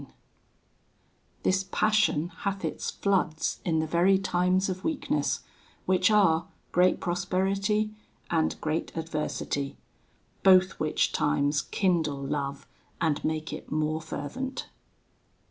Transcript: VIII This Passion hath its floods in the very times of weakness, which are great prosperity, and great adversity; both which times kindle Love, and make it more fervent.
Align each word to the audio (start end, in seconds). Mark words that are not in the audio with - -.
VIII 0.01 0.13
This 1.43 1.63
Passion 1.71 2.29
hath 2.37 2.65
its 2.65 2.89
floods 2.89 3.59
in 3.63 3.77
the 3.77 3.85
very 3.85 4.17
times 4.17 4.67
of 4.67 4.83
weakness, 4.83 5.41
which 5.85 6.09
are 6.09 6.47
great 6.71 6.99
prosperity, 6.99 7.91
and 8.31 8.59
great 8.61 8.97
adversity; 8.97 9.77
both 10.41 10.79
which 10.79 11.11
times 11.11 11.61
kindle 11.61 12.17
Love, 12.17 12.65
and 12.99 13.23
make 13.23 13.53
it 13.53 13.71
more 13.71 14.01
fervent. 14.01 14.69